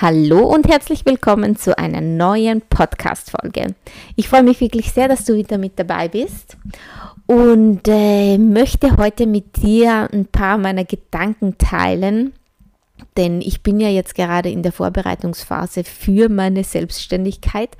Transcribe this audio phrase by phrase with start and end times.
[0.00, 3.74] Hallo und herzlich willkommen zu einer neuen Podcast-Folge.
[4.16, 6.56] Ich freue mich wirklich sehr, dass du wieder mit dabei bist
[7.26, 12.32] und äh, möchte heute mit dir ein paar meiner Gedanken teilen,
[13.16, 17.70] denn ich bin ja jetzt gerade in der Vorbereitungsphase für meine Selbstständigkeit.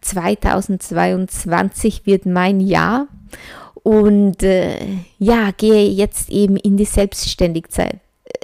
[0.00, 3.06] 2022 wird mein Jahr
[3.82, 4.78] und äh,
[5.18, 8.00] ja, gehe jetzt eben in die Selbstständigkeit.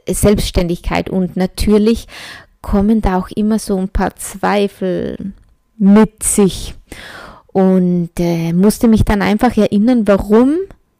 [0.06, 2.06] Selbstständigkeit und natürlich
[2.62, 5.32] kommen da auch immer so ein paar Zweifel
[5.78, 6.74] mit sich.
[7.46, 10.56] Und äh, musste mich dann einfach erinnern, warum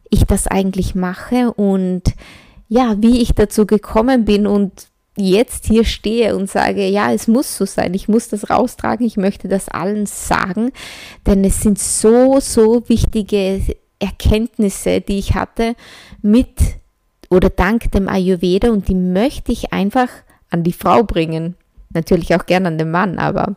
[0.08, 2.02] ich das eigentlich mache und
[2.68, 4.72] ja, wie ich dazu gekommen bin und
[5.16, 9.16] jetzt hier stehe und sage, ja, es muss so sein, ich muss das raustragen, ich
[9.16, 10.72] möchte das allen sagen,
[11.26, 13.62] denn es sind so, so wichtige
[13.98, 15.74] Erkenntnisse, die ich hatte
[16.22, 16.56] mit
[17.28, 20.08] oder dank dem Ayurveda und die möchte ich einfach
[20.50, 21.56] an die Frau bringen.
[21.90, 23.56] Natürlich auch gern an den Mann, aber.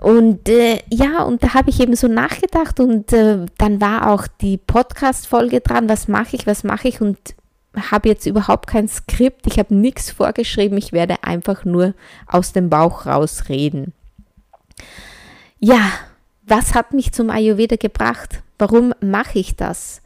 [0.00, 4.26] Und äh, ja, und da habe ich eben so nachgedacht und äh, dann war auch
[4.26, 7.18] die Podcast-Folge dran, was mache ich, was mache ich und
[7.90, 11.94] habe jetzt überhaupt kein Skript, ich habe nichts vorgeschrieben, ich werde einfach nur
[12.26, 13.92] aus dem Bauch raus reden.
[15.60, 15.92] Ja,
[16.42, 18.42] was hat mich zum Ayurveda gebracht?
[18.58, 20.02] Warum mache ich das?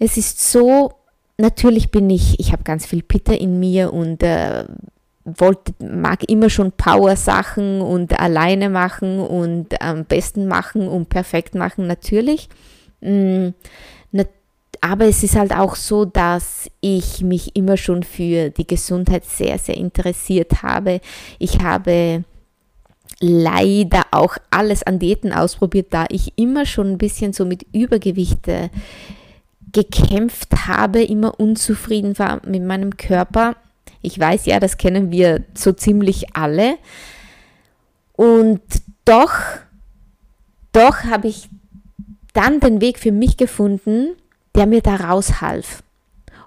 [0.00, 0.92] Es ist so
[1.38, 4.64] natürlich bin ich, ich habe ganz viel Pitter in mir und äh,
[5.24, 11.86] wollte, mag immer schon Power-Sachen und alleine machen und am besten machen und perfekt machen,
[11.86, 12.48] natürlich.
[13.00, 13.50] Mm,
[14.84, 19.56] aber es ist halt auch so, dass ich mich immer schon für die Gesundheit sehr,
[19.58, 21.00] sehr interessiert habe.
[21.38, 22.24] Ich habe
[23.20, 28.48] leider auch alles an Diäten ausprobiert, da ich immer schon ein bisschen so mit Übergewicht
[28.48, 28.70] äh,
[29.72, 33.56] gekämpft habe, immer unzufrieden war mit meinem Körper.
[34.02, 36.76] Ich weiß ja, das kennen wir so ziemlich alle.
[38.12, 38.60] Und
[39.04, 39.32] doch,
[40.72, 41.48] doch habe ich
[42.34, 44.14] dann den Weg für mich gefunden,
[44.54, 45.82] der mir da raushalf.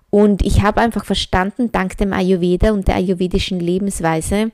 [0.10, 4.52] Und ich habe einfach verstanden, dank dem Ayurveda und der ayurvedischen Lebensweise,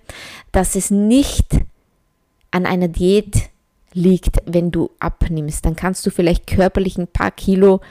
[0.52, 1.46] dass es nicht
[2.50, 3.50] an einer Diät
[3.94, 5.66] liegt, wenn du abnimmst.
[5.66, 7.82] Dann kannst du vielleicht körperlich ein paar Kilo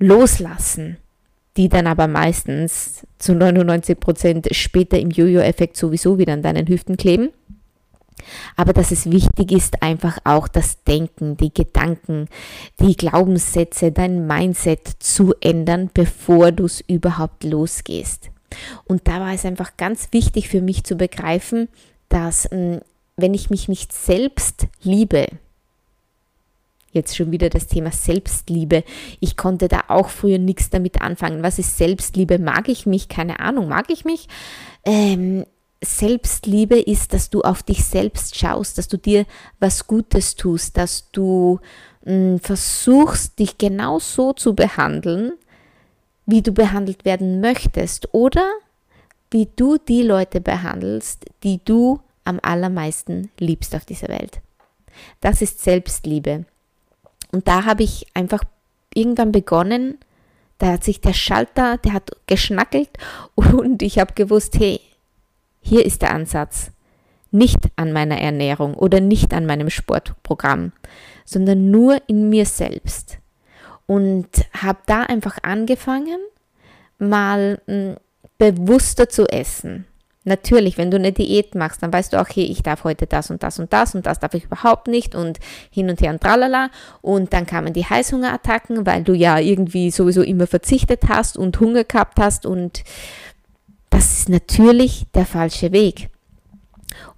[0.00, 0.96] loslassen,
[1.56, 6.96] die dann aber meistens zu 99 Prozent später im Jojo-Effekt sowieso wieder an deinen Hüften
[6.96, 7.30] kleben.
[8.56, 12.28] Aber dass es wichtig ist, einfach auch das Denken, die Gedanken,
[12.80, 18.30] die Glaubenssätze, dein Mindset zu ändern, bevor du es überhaupt losgehst.
[18.84, 21.68] Und da war es einfach ganz wichtig für mich zu begreifen,
[22.08, 22.80] dass hm,
[23.16, 25.26] wenn ich mich nicht selbst liebe,
[26.92, 28.82] Jetzt schon wieder das Thema Selbstliebe.
[29.20, 31.42] Ich konnte da auch früher nichts damit anfangen.
[31.42, 32.38] Was ist Selbstliebe?
[32.38, 33.08] Mag ich mich?
[33.08, 33.68] Keine Ahnung.
[33.68, 34.28] Mag ich mich?
[34.84, 35.44] Ähm,
[35.82, 39.24] Selbstliebe ist, dass du auf dich selbst schaust, dass du dir
[39.60, 41.60] was Gutes tust, dass du
[42.04, 45.32] mh, hm, versuchst, dich genau so zu behandeln,
[46.26, 48.46] wie du behandelt werden möchtest oder
[49.30, 54.40] wie du die Leute behandelst, die du am allermeisten liebst auf dieser Welt.
[55.20, 56.44] Das ist Selbstliebe.
[57.32, 58.42] Und da habe ich einfach
[58.94, 59.98] irgendwann begonnen,
[60.58, 62.90] da hat sich der Schalter, der hat geschnackelt
[63.34, 64.80] und ich habe gewusst, hey,
[65.60, 66.70] hier ist der Ansatz.
[67.30, 70.72] Nicht an meiner Ernährung oder nicht an meinem Sportprogramm,
[71.24, 73.18] sondern nur in mir selbst.
[73.86, 76.18] Und habe da einfach angefangen,
[76.98, 77.96] mal hm,
[78.38, 79.86] bewusster zu essen.
[80.24, 83.30] Natürlich, wenn du eine Diät machst, dann weißt du auch, hey, ich darf heute das
[83.30, 85.38] und das und das und das darf ich überhaupt nicht und
[85.70, 86.70] hin und her und tralala.
[87.00, 91.84] Und dann kamen die Heißhungerattacken, weil du ja irgendwie sowieso immer verzichtet hast und Hunger
[91.84, 92.84] gehabt hast und
[93.88, 96.10] das ist natürlich der falsche Weg.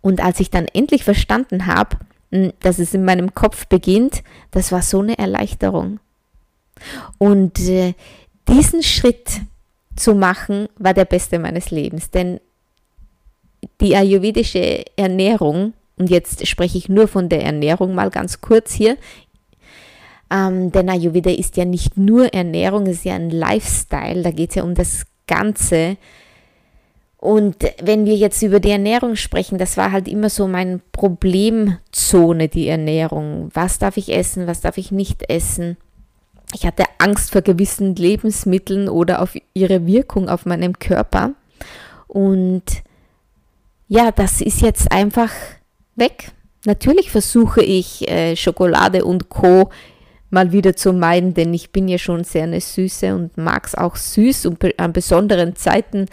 [0.00, 1.96] Und als ich dann endlich verstanden habe,
[2.30, 4.22] hm, dass es in meinem Kopf beginnt,
[4.52, 5.98] das war so eine Erleichterung.
[7.18, 7.94] Und äh,
[8.48, 9.40] diesen Schritt
[9.96, 12.40] zu machen, war der beste meines Lebens, denn
[13.80, 18.96] die ayurvedische Ernährung, und jetzt spreche ich nur von der Ernährung mal ganz kurz hier,
[20.32, 24.50] ähm, denn Ayurveda ist ja nicht nur Ernährung, es ist ja ein Lifestyle, da geht
[24.50, 25.98] es ja um das Ganze.
[27.18, 32.48] Und wenn wir jetzt über die Ernährung sprechen, das war halt immer so mein Problemzone,
[32.48, 33.50] die Ernährung.
[33.52, 35.76] Was darf ich essen, was darf ich nicht essen?
[36.54, 41.34] Ich hatte Angst vor gewissen Lebensmitteln oder auf ihre Wirkung auf meinem Körper.
[42.08, 42.64] Und
[43.92, 45.30] ja, das ist jetzt einfach
[45.96, 46.32] weg.
[46.64, 49.68] Natürlich versuche ich äh, Schokolade und Co.
[50.30, 53.74] mal wieder zu meiden, denn ich bin ja schon sehr eine Süße und mag es
[53.74, 56.06] auch süß und an besonderen Zeiten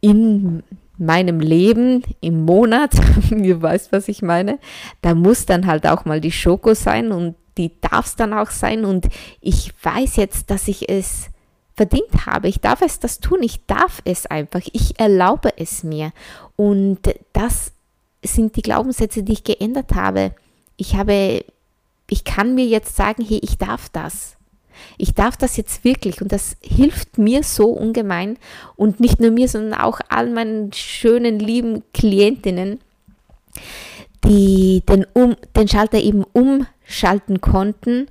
[0.00, 0.64] in
[0.98, 2.90] meinem Leben im Monat,
[3.30, 4.58] ihr weißt, was ich meine,
[5.00, 8.50] da muss dann halt auch mal die Schoko sein und die darf es dann auch
[8.50, 9.06] sein und
[9.40, 11.30] ich weiß jetzt, dass ich es
[11.76, 12.48] verdient habe.
[12.48, 16.12] Ich darf es das tun, ich darf es einfach, ich erlaube es mir
[16.56, 17.00] und
[17.32, 17.72] das
[18.24, 20.34] sind die Glaubenssätze, die ich geändert habe.
[20.76, 21.44] Ich habe,
[22.08, 24.36] ich kann mir jetzt sagen, hey, ich darf das.
[24.98, 28.38] Ich darf das jetzt wirklich und das hilft mir so ungemein
[28.74, 32.80] und nicht nur mir, sondern auch all meinen schönen, lieben Klientinnen,
[34.24, 38.08] die den, um, den Schalter eben umschalten konnten,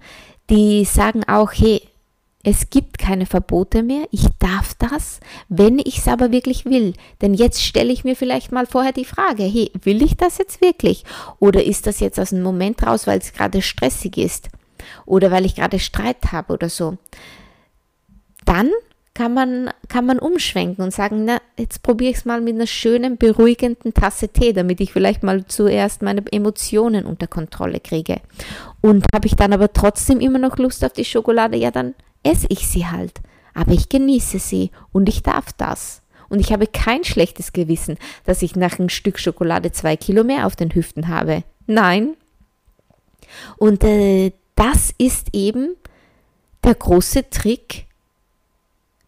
[0.50, 1.82] die sagen auch, hey,
[2.44, 6.94] es gibt keine Verbote mehr, ich darf das, wenn ich es aber wirklich will.
[7.22, 10.60] Denn jetzt stelle ich mir vielleicht mal vorher die Frage, hey, will ich das jetzt
[10.62, 11.06] wirklich?
[11.40, 14.50] Oder ist das jetzt aus dem Moment raus, weil es gerade stressig ist?
[15.06, 16.98] oder weil ich gerade Streit habe oder so,
[18.46, 18.70] dann
[19.14, 22.66] kann man, kann man umschwenken und sagen, na, jetzt probiere ich es mal mit einer
[22.66, 28.22] schönen, beruhigenden Tasse Tee, damit ich vielleicht mal zuerst meine Emotionen unter Kontrolle kriege.
[28.82, 31.94] Und habe ich dann aber trotzdem immer noch Lust auf die Schokolade, ja, dann
[32.24, 33.22] esse ich sie halt.
[33.54, 36.02] Aber ich genieße sie und ich darf das.
[36.30, 40.48] Und ich habe kein schlechtes Gewissen, dass ich nach einem Stück Schokolade zwei Kilo mehr
[40.48, 41.44] auf den Hüften habe.
[41.68, 42.16] Nein.
[43.58, 45.76] Und äh, das ist eben
[46.64, 47.86] der große Trick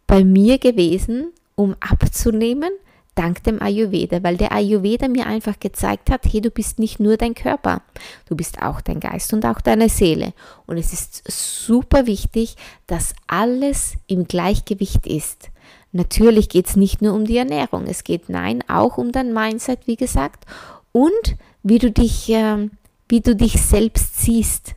[0.08, 2.72] bei mir gewesen, um abzunehmen,
[3.16, 7.18] dank dem Ayurveda, weil der Ayurveda mir einfach gezeigt hat, hey, du bist nicht nur
[7.18, 7.82] dein Körper,
[8.28, 10.34] du bist auch dein Geist und auch deine Seele.
[10.68, 12.56] Und es ist super wichtig,
[12.88, 15.50] dass alles im Gleichgewicht ist.
[15.92, 19.88] Natürlich geht es nicht nur um die Ernährung, es geht nein auch um dein Mindset,
[19.88, 20.46] wie gesagt,
[20.92, 22.70] und wie du dich, äh,
[23.08, 24.76] wie du dich selbst siehst.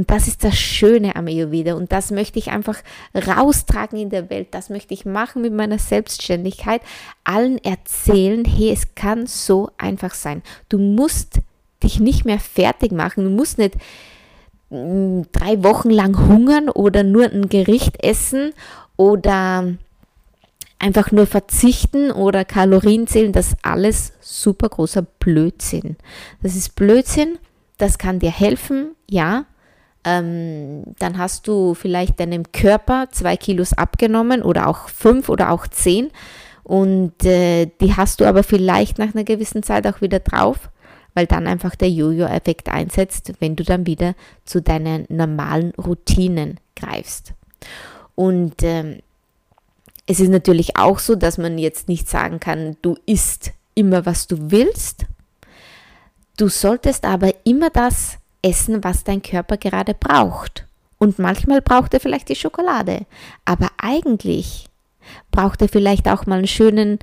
[0.00, 2.78] Und das ist das Schöne am Ayurveda und das möchte ich einfach
[3.14, 4.48] raustragen in der Welt.
[4.52, 6.80] Das möchte ich machen mit meiner Selbstständigkeit.
[7.22, 10.40] Allen erzählen, hey, es kann so einfach sein.
[10.70, 11.40] Du musst
[11.82, 13.24] dich nicht mehr fertig machen.
[13.24, 13.74] Du musst nicht
[14.70, 18.54] mm, drei Wochen lang hungern oder nur ein Gericht essen
[18.96, 19.74] oder
[20.78, 23.32] einfach nur verzichten oder Kalorien zählen.
[23.32, 25.96] Das ist alles super großer Blödsinn.
[26.42, 27.38] Das ist Blödsinn.
[27.76, 29.44] Das kann dir helfen, ja,
[30.04, 35.66] ähm, dann hast du vielleicht deinem Körper zwei Kilos abgenommen oder auch fünf oder auch
[35.66, 36.10] zehn
[36.70, 40.70] und äh, die hast du aber vielleicht nach einer gewissen Zeit auch wieder drauf,
[41.14, 44.14] weil dann einfach der Jojo-Effekt einsetzt, wenn du dann wieder
[44.44, 47.34] zu deinen normalen Routinen greifst.
[48.14, 49.00] Und ähm,
[50.06, 54.28] es ist natürlich auch so, dass man jetzt nicht sagen kann, du isst immer, was
[54.28, 55.06] du willst.
[56.36, 60.66] Du solltest aber immer das essen, was dein Körper gerade braucht.
[60.98, 63.06] Und manchmal braucht er vielleicht die Schokolade.
[63.44, 64.66] Aber eigentlich
[65.30, 66.98] braucht er vielleicht auch mal einen schönen,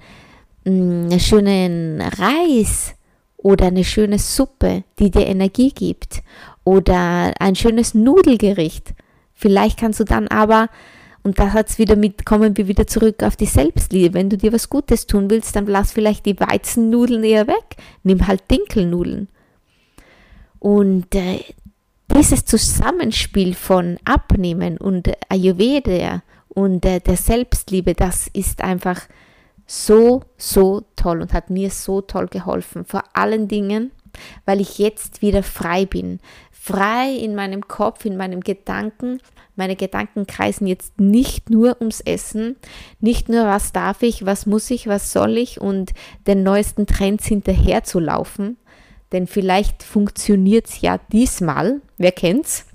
[0.65, 2.93] mm, einen schönen Reis
[3.37, 6.21] oder eine schöne Suppe, die dir Energie gibt.
[6.63, 8.93] Oder ein schönes Nudelgericht.
[9.33, 10.69] Vielleicht kannst du dann aber,
[11.23, 14.13] und da hat's wieder mit, kommen wir wieder zurück auf die Selbstliebe.
[14.13, 17.77] Wenn du dir was Gutes tun willst, dann lass vielleicht die Weizennudeln eher weg.
[18.03, 19.27] Nimm halt Dinkelnudeln.
[20.59, 21.43] Und äh,
[22.15, 29.01] dieses Zusammenspiel von Abnehmen und Ayurveda und äh, der Selbstliebe, das ist einfach
[29.67, 32.85] so, so toll und hat mir so toll geholfen.
[32.85, 33.91] Vor allen Dingen,
[34.45, 36.19] weil ich jetzt wieder frei bin.
[36.51, 39.19] Frei in meinem Kopf, in meinem Gedanken.
[39.55, 42.55] Meine Gedanken kreisen jetzt nicht nur ums Essen,
[42.99, 45.93] nicht nur was darf ich, was muss ich, was soll ich und
[46.27, 48.57] den neuesten Trends hinterher zu laufen,
[49.11, 52.65] denn vielleicht funktioniert es ja diesmal, wer kennt's?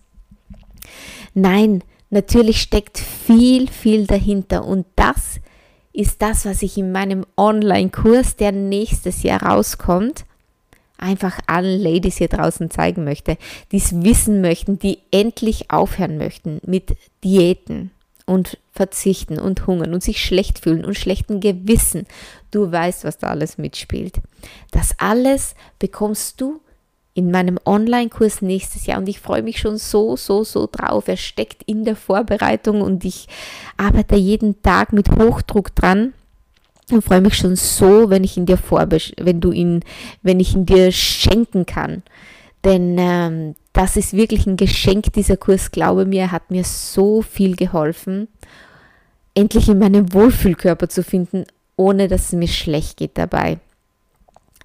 [1.35, 5.41] Nein, natürlich steckt viel, viel dahinter und das
[5.93, 10.25] ist das, was ich in meinem Online-Kurs, der nächstes Jahr rauskommt,
[10.97, 13.37] einfach allen Ladies hier draußen zeigen möchte,
[13.73, 17.91] die es wissen möchten, die endlich aufhören möchten mit Diäten
[18.27, 22.07] und verzichten und hungern und sich schlecht fühlen und schlechten Gewissen.
[22.51, 24.21] Du weißt, was da alles mitspielt.
[24.71, 26.61] Das alles bekommst du
[27.15, 31.09] in meinem Online-Kurs nächstes Jahr und ich freue mich schon so, so, so drauf.
[31.09, 33.29] Er steckt in der Vorbereitung und ich
[33.77, 36.15] arbeite jeden Tag mit Hochdruck dran.
[36.91, 39.81] und freue mich schon so, wenn ich ihn dir vorbesch wenn du ihn,
[40.23, 42.03] wenn ich ihn dir schenken kann.
[42.65, 47.57] Denn ähm, das ist wirklich ein Geschenk, dieser Kurs, glaube mir, hat mir so viel
[47.57, 48.29] geholfen,
[49.35, 51.45] endlich in meinem Wohlfühlkörper zu finden,
[51.77, 53.59] ohne dass es mir schlecht geht dabei.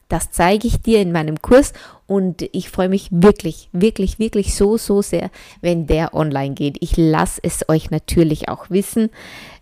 [0.09, 1.73] Das zeige ich dir in meinem Kurs
[2.05, 5.29] und ich freue mich wirklich, wirklich, wirklich so, so sehr,
[5.61, 6.77] wenn der online geht.
[6.79, 9.09] Ich lasse es euch natürlich auch wissen,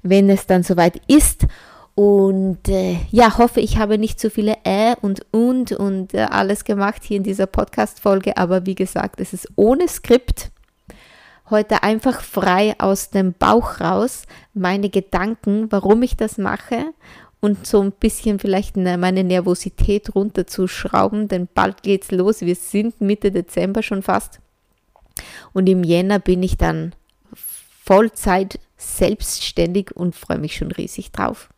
[0.04, 1.48] wenn es dann soweit ist.
[1.96, 6.66] Und äh, ja, hoffe, ich habe nicht zu viele Äh und und und äh, alles
[6.66, 8.36] gemacht hier in dieser Podcast-Folge.
[8.36, 10.52] Aber wie gesagt, es ist ohne Skript.
[11.50, 14.24] Heute einfach frei aus dem Bauch raus
[14.54, 16.88] meine Gedanken, warum ich das mache
[17.40, 22.42] und so ein bisschen vielleicht meine Nervosität runterzuschrauben, denn bald geht's los.
[22.42, 24.40] Wir sind Mitte Dezember schon fast.
[25.54, 26.94] Und im Jänner bin ich dann
[27.84, 31.50] Vollzeit selbstständig und freue mich schon riesig drauf.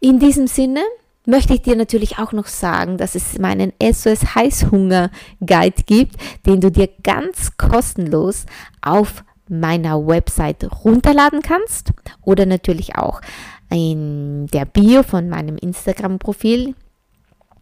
[0.00, 0.80] In diesem Sinne
[1.26, 5.10] möchte ich dir natürlich auch noch sagen, dass es meinen SOS Heißhunger
[5.40, 8.46] Guide gibt, den du dir ganz kostenlos
[8.82, 13.20] auf meiner Website runterladen kannst oder natürlich auch
[13.70, 16.74] in der Bio von meinem Instagram-Profil.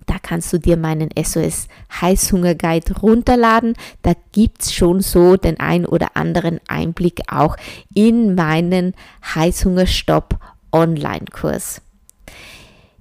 [0.07, 1.69] Da kannst du dir meinen SOS
[2.01, 3.75] Heißhunger Guide runterladen.
[4.03, 7.57] Da gibt es schon so den ein oder anderen Einblick auch
[7.95, 8.95] in meinen
[9.35, 10.39] Heißhungerstopp
[10.73, 11.83] Online-Kurs.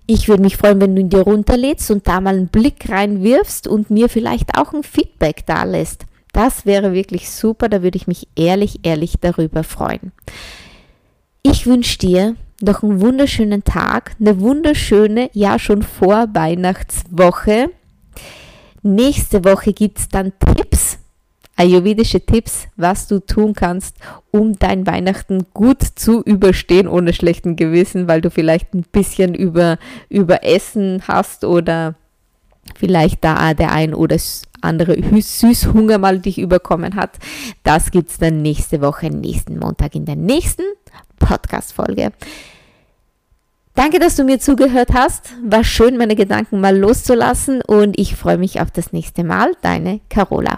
[0.07, 3.67] Ich würde mich freuen, wenn du ihn dir runterlädst und da mal einen Blick reinwirfst
[3.67, 6.05] und mir vielleicht auch ein Feedback da lässt.
[6.33, 10.11] Das wäre wirklich super, da würde ich mich ehrlich, ehrlich darüber freuen.
[11.43, 17.71] Ich wünsche dir noch einen wunderschönen Tag, eine wunderschöne, ja schon vor Weihnachtswoche.
[18.83, 20.99] Nächste Woche gibt es dann Tipps
[21.61, 23.95] ayurvedische Tipps, was du tun kannst,
[24.31, 29.77] um dein Weihnachten gut zu überstehen ohne schlechten Gewissen, weil du vielleicht ein bisschen über,
[30.09, 31.93] über Essen hast oder
[32.75, 34.17] vielleicht da der ein oder
[34.61, 37.19] andere Süßhunger mal dich überkommen hat.
[37.63, 40.63] Das gibt es dann nächste Woche, nächsten Montag in der nächsten
[41.19, 42.11] Podcast-Folge.
[43.75, 45.33] Danke, dass du mir zugehört hast.
[45.43, 49.53] War schön, meine Gedanken mal loszulassen und ich freue mich auf das nächste Mal.
[49.61, 50.57] Deine Carola.